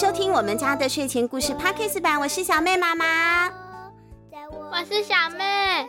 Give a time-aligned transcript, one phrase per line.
[0.00, 3.50] 收听我们家的睡前故事 Podcast 版，我是小妹妈妈，
[4.72, 5.86] 我是小妹，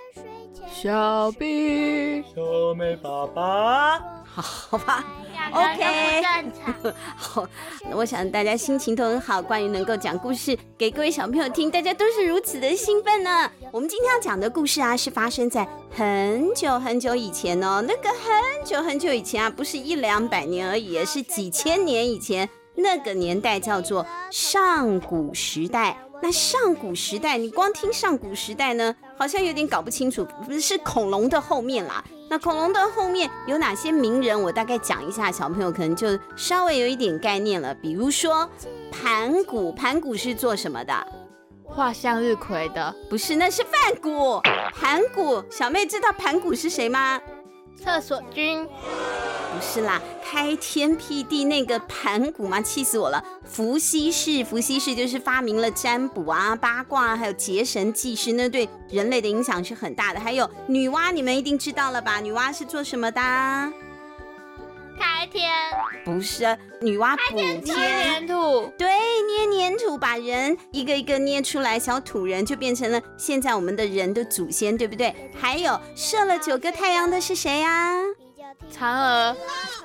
[0.69, 5.05] 小 B，小妹爸爸，好，好吧
[5.53, 6.23] ，OK，
[7.15, 7.47] 好，
[7.95, 13.49] 我想大家心情都很好，关于能够讲故事给各位小朋友听，大家都是如此的兴奋呢。
[13.71, 22.49] 我们今天要讲的故事啊，是发生在很久很久以前哦，那个很久很久以前啊，不是一两百年而已，是几千年以前。
[22.81, 25.97] 那个年代叫做上古时代。
[26.23, 32.03] 那上古时代，你光听上古时代呢，好像有点搞不清楚，不是恐龙的后面啦。
[32.29, 34.39] 那恐龙的后面有哪些名人？
[34.39, 37.73] 我大概讲一下，小朋友可能就稍微有一点概念了。
[37.73, 38.47] 比如说
[38.91, 40.93] 盘古，盘古是做什么的？
[41.65, 42.93] 画向日葵的？
[43.09, 44.39] 不是，那是梵谷。
[44.75, 47.19] 盘古，小妹知道盘古是谁吗？
[47.75, 48.67] 厕所君。
[49.53, 52.61] 不是啦，开天辟地那个盘古嘛？
[52.61, 53.23] 气死我了！
[53.43, 60.19] 伏羲氏，伏羲氏就是发明了占卜啊、八卦啊，还有结绳记事，那对人类的影响是很大的。
[60.19, 62.19] 还有女娲，你们一定知道了吧？
[62.21, 63.21] 女娲是做什么的？
[64.97, 65.49] 开天？
[66.05, 68.71] 不是，女娲补天，捏黏土。
[68.77, 68.87] 对，
[69.47, 75.13] 捏粘土，把人一个一个捏出来，小土人就变成了现在我们的人的祖先，对不对？
[75.37, 77.95] 还有射了九个太阳的是谁呀？
[78.71, 79.35] 嫦娥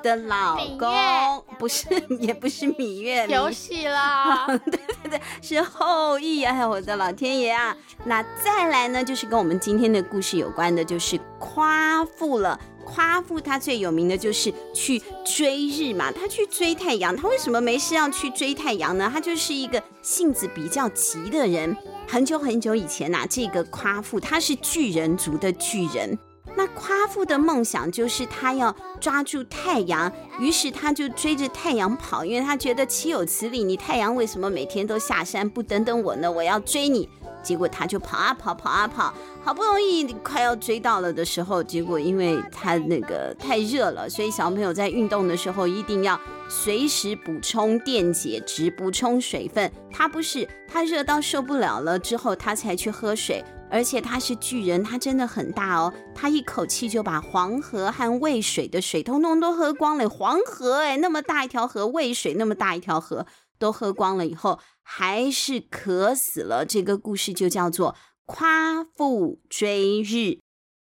[0.03, 1.87] 的老公不是，
[2.21, 4.47] 也不是芈月，有喜啦。
[4.47, 6.45] 对对对，是后羿。
[6.45, 7.77] 哎呀，我的老天爷啊！
[8.05, 12.59] 那再来呢，就是跟我们今天的故事有关的，就是夸父了。
[12.85, 17.17] 夸父他最有名的就是去追日嘛，他去追太阳。
[17.17, 19.11] 他为什么没事要去追太阳呢？
[19.13, 21.77] 他就是一个性子比较急的人。
[22.07, 26.17] 很久很久以前呐、啊，这个夸父他是巨人族的巨人。
[26.57, 33.63] 那夸父的梦想就是他要抓住太阳，于是他就追着太阳跑，因为他觉得岂有此理！
[33.63, 36.33] 你太阳为什么每天都下山不等等我呢？
[36.33, 37.09] 我要追你！
[37.43, 46.19] 结果他就跑啊跑，跑啊跑，好不容易快要追到了的时候，结果因为他那个太热了，所以小朋友在运动的时候一定要
[46.49, 49.71] 随时补充电解质，补充水分。
[49.93, 53.45] 他不是，他热到受不了了之后，他才去喝水。
[53.69, 60.09] 而且他是巨人，他真的很大哦，他一口气就把黄河和渭水的水通通都喝光了。
[60.09, 63.27] 黄河哎，那么大一条河，渭水那么大一条河，
[63.59, 66.65] 都喝光了以后，还是渴死了。
[66.65, 70.39] 这个故事就叫做夸父追日。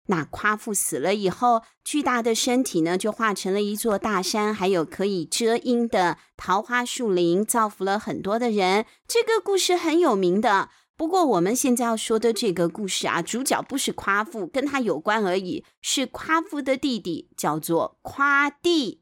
[0.07, 8.85] 那夸父死了以后，巨大的身体呢，就化成了一座大山，还有可以遮阴的桃花树林，造福了很多的人。
[9.07, 10.69] 这个故事很有名的。
[10.95, 19.01] 不过我们现在要说的这个故事啊，主角不是夸父，跟他有关而已，是夸父的弟弟，叫做夸弟。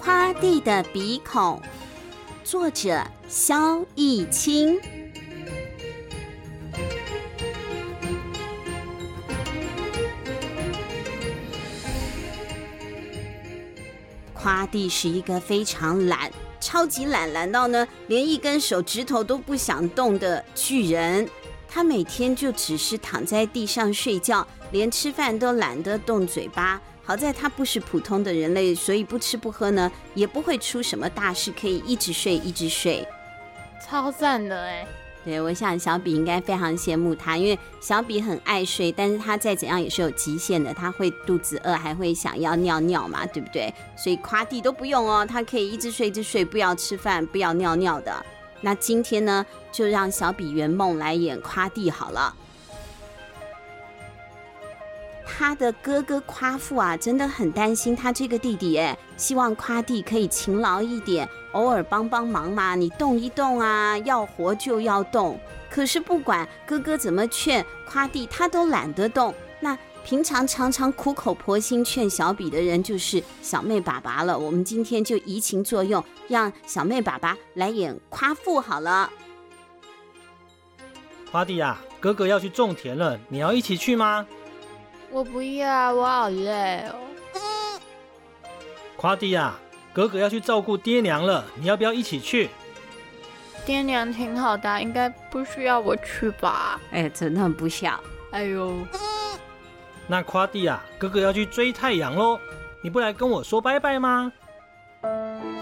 [0.00, 1.62] 夸弟的鼻孔，
[2.42, 4.97] 作者萧逸清。
[14.40, 21.28] 夸弟是一个非常懒、超级懒，懒到呢连一根手指头都不想动的巨人。
[21.68, 26.80] 他每天就只是躺在地上睡觉，连吃饭都懒得动嘴巴。
[27.02, 33.06] 好在他不是普通的人类，所以不吃不喝呢，也不会出什么大事，可以一直睡一直睡。
[33.84, 34.86] 超赞的哎！
[35.24, 43.72] 对，我想小比应该非常羡慕他，因为小比很爱睡，但是他再怎样也是有极限的，他会肚子饿，还会想要尿尿嘛，对不对？
[43.96, 48.24] 所以夸弟都不用哦，他可以一直睡一直睡，不要吃饭，不要尿尿的。
[48.62, 52.34] 那今天呢，就让小比圆梦来演夸弟好了。
[55.38, 65.38] 他的哥哥夸父啊，真的很担心他这个弟弟哎，希望夸弟可以勤劳一点，偶尔帮帮忙嘛，你动一动啊，要活就要动。
[65.70, 69.32] 可是不管哥哥怎么劝夸弟，他都懒得动。
[69.60, 74.36] 那平常常常苦口婆心劝小比的人就是小妹爸爸了。
[74.36, 79.08] 我们今天就移情作用，让小妹爸爸来演夸父好了。
[81.30, 84.26] 夸弟啊，哥哥要去种田了，你要一起去吗？
[85.10, 87.80] 我不要，我好累哦。
[88.96, 89.58] 夸弟啊，
[89.92, 92.50] 哥哥要去照顾爹娘了，你要不要一起去？
[93.64, 96.80] 爹娘挺好的，应该不需要我去吧？
[96.90, 97.98] 哎，真的很不想。
[98.30, 98.76] 哎呦，
[100.06, 102.38] 那夸弟啊，哥哥要去追太阳喽，
[102.82, 104.32] 你不来跟我说拜拜吗？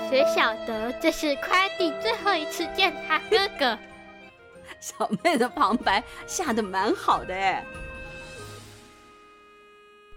[0.08, 3.78] 谁晓得这是夸弟最后一次见他哥哥？
[4.81, 7.64] 小妹的旁白下的蛮好的哎。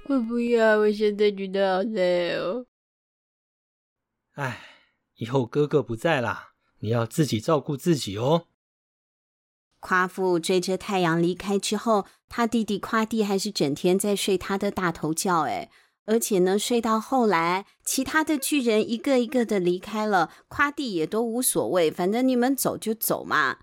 [0.10, 2.66] 我不要，我现在觉得好累哦。
[4.32, 4.60] 哎，
[5.18, 8.48] 以后哥哥不在啦，你要自己照顾自己哦。
[9.80, 15.70] 夸父追着太阳离开之后，他弟弟夸弟还是整天在睡他的大头觉，哎，
[16.06, 23.60] 而且呢，睡到后来，其他的巨人一个一个的离开了，夸弟也都无所谓，反正你们走就走嘛。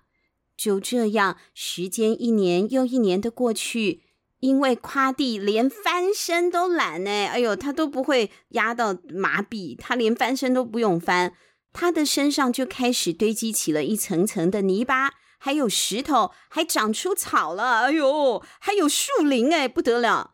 [0.55, 4.03] 就这样，时间一年又一年的过去，
[4.39, 11.33] 因为夸弟连翻身都懒呢，哎呦，他都不会压到麻痹，他连翻身都不用翻，
[11.73, 15.13] 他的身上就开始堆积起了一层层的泥巴。
[15.39, 20.33] 还有石头，还长出草了，哎呦，还有树林，哎，不得了！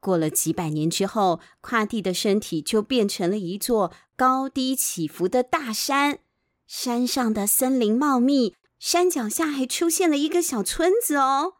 [0.00, 6.20] 过了几百年之后，夸弟的身体就变成了一座高低起伏的大山，
[6.66, 11.59] 山上的森林茂密，山脚下还出现了一个小村子哦。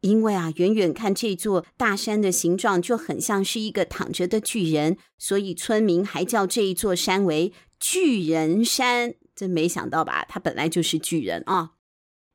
[0.00, 9.14] 因为啊，远远看这座大山的形状就很像是一个躺着的巨人，所以村民还叫这一座山为巨人山。
[9.34, 10.24] 真没想到吧？
[10.28, 11.70] 他本来就是巨人啊、哦！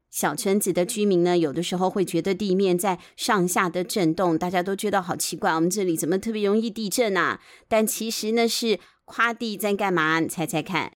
[0.09, 7.41] 小村子的居民呢，有的时候会觉得地面在上下的震动，大家都觉得好奇怪，我们这里怎么特别容易地震啊？
[7.67, 10.19] 但其实呢，是夸地在干嘛？
[10.19, 10.93] 你猜猜看？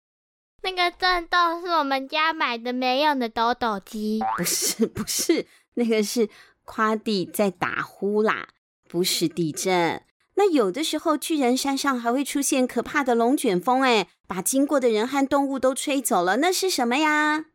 [0.62, 4.20] 那个震动是我们家买的没用的抖抖机。
[4.38, 6.30] 不是，不是，那个是
[6.66, 8.50] 夸地在打呼啦，
[8.90, 10.04] 不是地震。
[10.38, 16.38] 那有的时候，巨人山上还会出现可怕的龙卷风，哎，把经过的人和动物都吹走了。
[16.38, 17.46] 那是什么呀？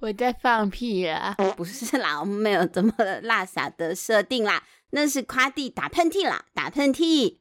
[0.00, 1.34] 我在放屁啊！
[1.56, 4.64] 不是啦，我们没有这么垃圾的设定啦。
[4.90, 7.38] 那是夸地打喷嚏啦，打喷嚏。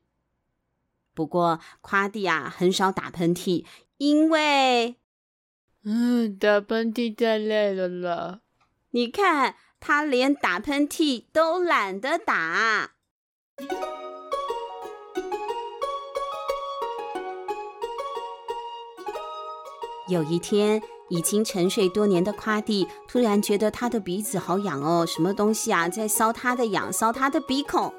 [1.13, 3.65] 不过夸地啊，很少打喷嚏，
[3.97, 4.95] 因为，
[5.83, 8.41] 嗯，打喷嚏太累了啦。
[8.91, 12.91] 你看，他连打喷嚏都懒得打。
[20.07, 27.93] 有一天，已经沉睡多年的夸弟突然觉得他的鼻子好痒哦，什么东西啊在搔他的痒，搔他的鼻孔。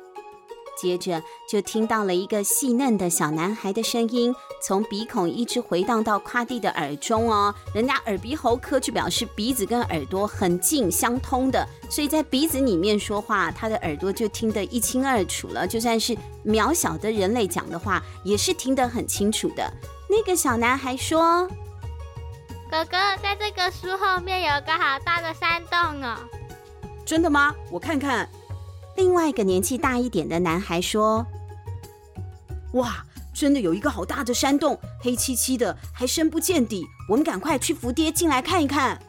[0.85, 7.55] 接着就听到了一个细嫩的小男孩的声音，从鼻孔一直回荡到夸弟的耳中哦。
[7.75, 15.67] 人家耳鼻喉科就表示鼻子跟耳朵很近相通的，所以在鼻子里面说话，他的耳朵就听得一清二楚了。
[15.67, 16.15] 就算是
[16.45, 19.73] 渺小的人类讲的话，也是听得很清楚的。
[20.07, 21.49] 那个小男孩说。
[22.71, 26.19] 哥哥，在这个树后面有个好大的山洞哦。
[27.07, 27.55] 真的吗？
[27.71, 28.29] 我看看。
[28.97, 31.27] 另外一个年纪大一点的男孩说
[32.75, 36.87] ：“哇，真的有一个好大的山洞，黑漆漆的，还深不见底。
[37.09, 39.01] 我们赶快去扶爹进来看一看。”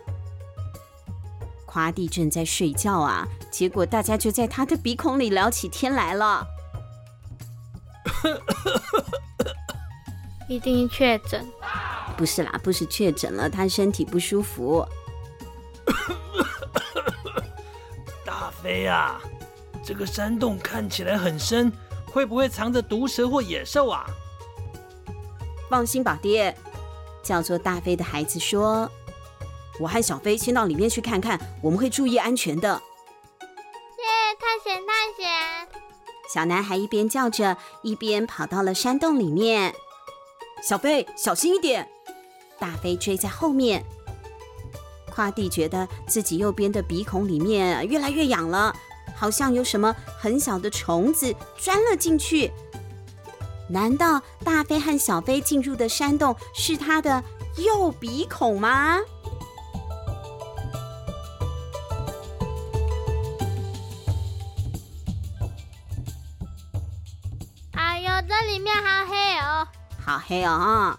[1.66, 6.48] 夸弟正在睡觉啊，结果大家就在他的鼻孔里聊起天来了。
[10.48, 11.46] 一定确诊。
[12.16, 14.88] 不是啦，不是确诊了，他身体不舒服。
[18.24, 19.20] 大飞呀，
[19.86, 21.72] 这个山洞看起来很深，
[22.12, 24.04] 会不会藏着毒蛇或野兽啊？
[25.70, 26.56] 放心吧，爹。
[27.22, 28.90] 叫做大飞的孩子说
[29.80, 32.70] ：“我和小飞先到里面去看看，我们会注意安全的。”
[33.40, 34.06] 耶，
[34.40, 35.68] 探险探险！
[36.32, 39.74] 小男孩一边叫着，一边跑到了山洞里面。
[40.62, 41.88] 小飞，小心一点！
[42.60, 43.84] 大飞追在后面，
[45.12, 48.76] 夸弟觉得自己右边的鼻孔里面越来越痒了，
[49.16, 52.52] 好像有什么很小的虫子钻了进去。
[53.68, 57.24] 难道大飞和小飞进入的山洞是他的
[57.58, 59.00] 右鼻孔吗？
[67.72, 69.68] 哎呦，这里面好黑哦！
[70.06, 70.98] 好黑哦！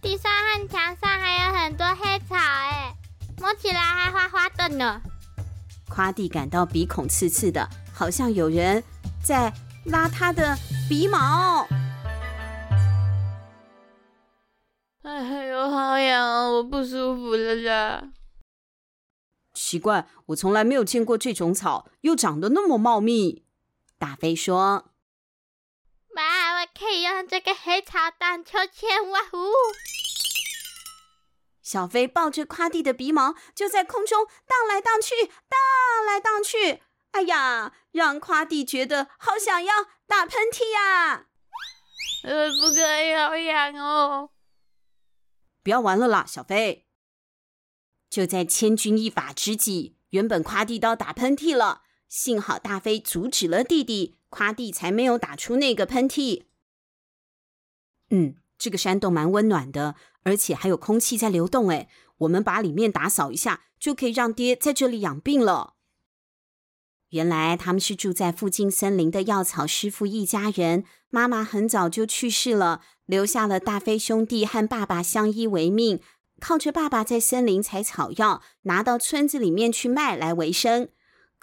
[0.00, 2.92] 地上和墙上还有很多黑草，哎，
[3.38, 5.00] 摸起来还滑滑的呢。
[5.92, 8.82] 夸蒂感到鼻孔刺刺的，好像有人
[9.22, 9.52] 在
[9.84, 10.56] 拉他的
[10.88, 11.68] 鼻毛。
[15.02, 18.08] 哎呦，好痒哦，我不舒服了啦。
[19.52, 23.44] 奇怪，我从来没有见过这种草，又长得那么茂密。
[23.98, 24.92] 大飞说。
[26.14, 29.36] 妈，我可以用这个黑草荡秋千哇呼！
[31.62, 36.82] 小飞抱着夸弟的鼻毛，就在空中荡来荡去，荡来荡去。
[37.12, 41.28] 哎呀，让夸弟觉得好想要打喷嚏呀！
[42.24, 44.30] 呃，不可以，好痒哦！
[45.62, 46.86] 不要玩了啦，小飞！
[48.10, 54.18] 就在千钧一发之际，原本夸弟都要打喷嚏了，幸好大飞阻止了弟弟。
[54.28, 56.46] 夸弟才没有打出那个喷嚏。
[58.08, 61.68] 嗯，这个山洞蛮温暖的，而且还有空气在流动。
[61.70, 61.88] 哎，
[62.18, 65.74] 我们把里面打扫一下，就可以让爹在这里养病了。
[67.08, 70.84] 原来他们是住在附近森林的药草师傅一家人。
[71.10, 76.00] 妈妈很早就去世了，留下了大飞兄弟和爸爸相依为命，
[76.38, 80.88] 靠着爸爸在森林采草药，拿到村子里面去卖来维生。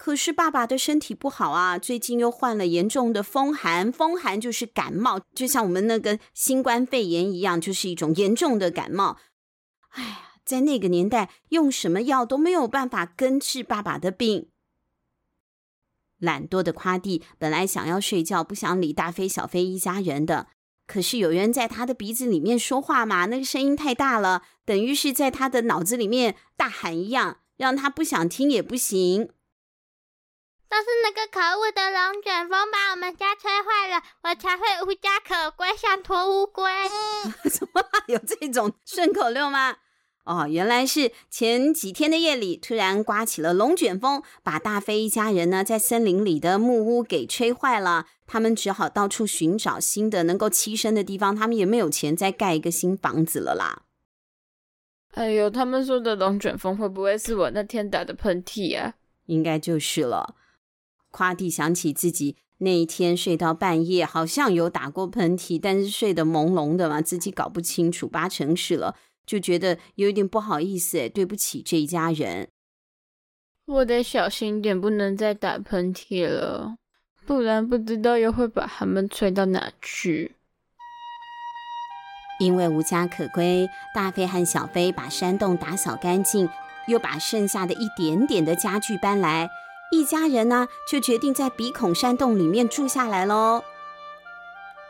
[0.02, 3.92] 可是爸爸的身体不好啊，最近又患了严重的风寒。
[3.92, 9.18] 风寒就是感冒，就像我们那个新冠肺炎一样，就是一种严重的感冒。
[9.90, 14.48] 哎呀，在那个年代，用什么药都没有办法根治爸爸的病。
[16.18, 20.48] 懒惰的夸弟本来想要睡觉，不想理大飞、小飞一家人的。
[20.88, 29.32] 可是有人在他的鼻子里面说话嘛，那个声音太大了，等于是在他的脑子里面大喊一样，让他不想听也不行。
[30.70, 36.64] 都是那个可恶的龙卷风把我们家吹坏了，我才会无家可归，像拖乌龟。
[37.50, 39.78] 怎么有这种顺口溜吗？
[40.26, 48.06] 哦，原来是前几天的夜里突然刮起了龙卷风，把大飞一家人呢在森林里的木屋给吹坏了。
[48.28, 51.36] 他们只好到处寻找新的能够栖身的地方。
[51.36, 53.82] 他们也没有钱再盖一个新房子了啦。
[55.16, 58.94] 哎呦，他们说的龙卷风会不会是我那天打的喷嚏啊？
[59.26, 60.36] 应该就是了。
[61.12, 68.96] 夸弟想起自己那一天睡到半夜，好像有打过喷嚏，但是睡得朦胧的嘛，自己搞不清楚，八成是了。
[69.26, 72.50] 就觉得有一点不好意思，哎，对不起这一家人。
[73.66, 76.76] 我得小心点，不能再打喷嚏了，
[77.28, 80.36] 不然不知道又会把他们吹到哪去。
[82.40, 86.50] 因为无家可归，大飞和小飞把山洞打扫干净，
[86.88, 89.48] 又把剩下的一点点的家具搬来，
[89.92, 93.64] 一家人呢就决定在鼻孔山洞里面住下来喽。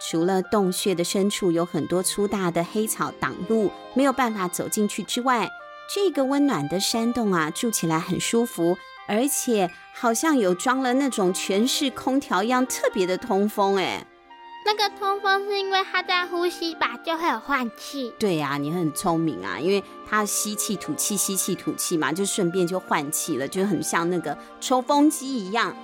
[0.01, 5.49] 除了洞穴的深处有很多粗大的黑草挡路，没有办法走进去之外，
[5.93, 8.77] 这个温暖的山洞啊，住起来很舒服，
[9.07, 13.75] 而且好像有装了那种全是空调一样特别的通风。
[13.75, 14.05] 哎，
[14.65, 18.13] 那个通风是因为它在呼吸吧，就会有换气。
[18.19, 25.75] 对呀，你很聪明啊，因为它吸气吐气，吸气吐气嘛，就顺便就换气了，就很像那个抽风机一样。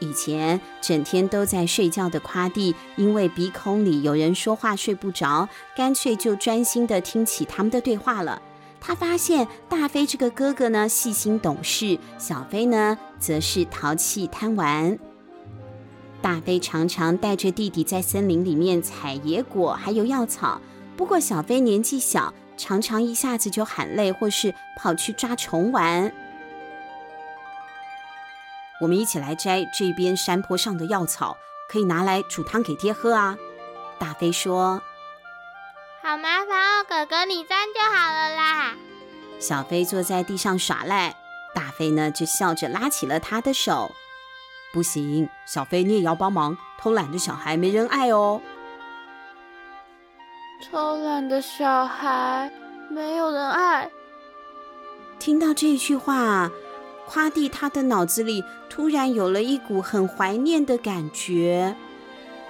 [0.00, 8.40] 以前整天都在睡觉的夸弟，因为鼻孔里有人说话睡不着，干脆就专心的听起他们的对话了。
[8.80, 14.98] 他发现大飞这个哥哥呢细心懂事，小飞呢则是淘气贪玩。
[16.24, 20.58] 大飞常常带着弟弟在森林里面采野果，还有药草。
[20.96, 26.10] 不过小飞年纪小，常常一下子就喊累，或是跑去抓虫玩。
[28.80, 31.36] 我们一起来摘这边山坡上的药草，
[31.68, 33.36] 可以拿来煮汤给爹喝啊！
[33.98, 34.80] 大飞说
[36.02, 38.74] ：“好麻烦哦，哥哥你摘就好了啦。”
[39.38, 41.14] 小飞坐在地上耍赖，
[41.54, 43.92] 大飞呢就笑着拉起了他的手。
[44.74, 48.40] 不行，小飞你也要帮忙，偷懒的小孩没人爱哦。
[50.68, 52.50] 偷懒的小孩
[52.90, 53.88] 没有人爱。
[55.20, 56.50] 听到这句话。
[57.06, 61.76] 夸弟他的脑子里突然有了一股很怀念的感觉，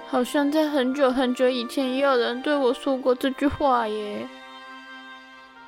[0.07, 4.25] 好像在很久很久以前也有人对我说过这句话耶。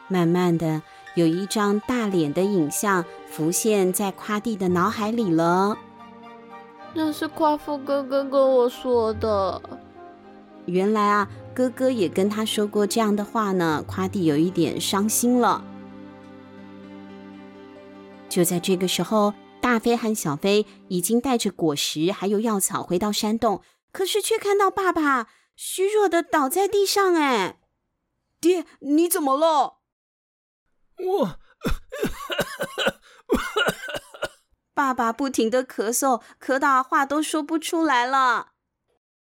[0.08, 0.82] 慢慢的，
[1.16, 5.78] 有一张大脸的影像浮现在夸弟的脑海里了。
[6.94, 9.62] 那是夸父哥哥跟我说的。
[10.66, 13.84] 原来啊，哥哥也跟他说过这样的话呢。
[13.88, 15.64] 夸弟有一点伤心了。
[18.28, 27.16] 就在这个时候，大飞和小飞已经带着果实还有药草回到山洞，可是却看到爸爸虚弱的倒在地上。
[27.16, 27.60] 哎，
[28.42, 29.78] 爹，你怎么了？
[30.98, 31.40] 我，
[34.78, 38.52] 爸爸不停的咳嗽，咳到话都说不出来了。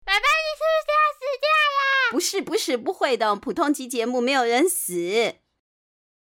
[0.03, 2.10] 爸爸，你是不是要死掉啦？
[2.10, 5.36] 不是，不是，不会的，普通级节目没有人死。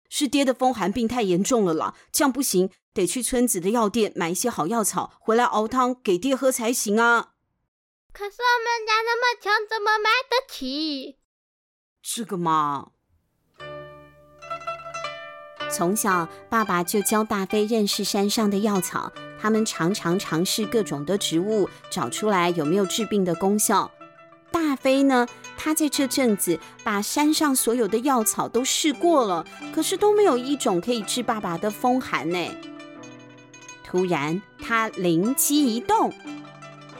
[0.08, 7.34] 是爹的风寒病太严重了啦，这样不行，得去村子的药店买一些好药草回来熬汤给爹喝才行啊。
[8.12, 11.20] 可是我们家那么穷，怎么买得起？
[12.02, 12.90] 这个嘛，
[15.76, 23.90] 从小爸爸就教大飞认识山上的药草，他们常常尝试各种的植物，找出来有没有治病的功效。
[24.52, 25.26] 大飞呢，
[25.56, 32.38] 他在这阵子把山上所有的药草都试过了，可是都没有一种可以治爸爸的风寒呢。
[33.84, 36.12] 突然，他灵机一动，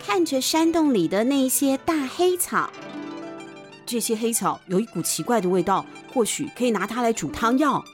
[0.05, 2.73] 看着山洞里的那些大黑草，
[3.87, 7.85] 这些黑草有一股奇怪的味道，或许可以拿它来煮汤药。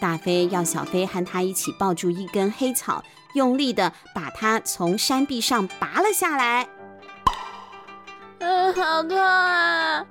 [0.00, 3.02] 大飞要小飞和他一起抱住一根黑草，
[3.34, 6.68] 用力的把它从山壁上拔了下来。
[8.40, 10.06] 嗯，好痛啊！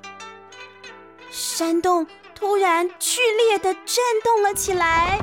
[1.32, 5.20] 山洞突然剧烈的震动了起来。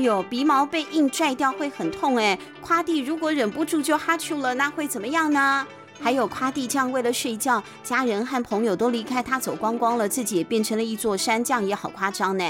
[0.00, 2.38] 哎呦，鼻毛被硬拽掉会很痛哎！
[2.62, 5.66] 夸弟如果忍不住就哈啾了，那会怎么样呢？
[6.00, 12.44] 还有夸弟这样为了睡觉，家人和朋友都离开他走光光了，自己也变成了一座山，这样也好夸张呢。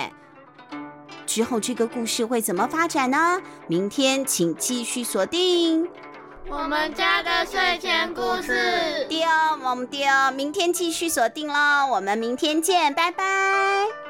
[1.26, 3.42] 之后这个故事会怎么发展呢？
[3.66, 5.88] 明天请继续锁定
[6.48, 9.06] 我们家的睡前故事。
[9.08, 9.26] 丢，
[9.64, 14.09] 我们丢，明天继续锁定喽，我们明天见，拜拜。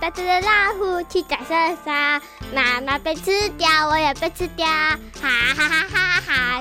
[0.00, 2.20] 大头的老虎去找小三，
[2.54, 4.66] 妈妈被吃掉，我也被吃掉。
[4.66, 6.60] 哈哈哈哈哈，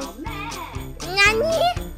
[0.99, 1.92] 那你。